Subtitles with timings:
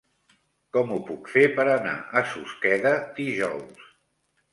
[0.77, 3.85] Com ho puc fer per anar a Susqueda dijous?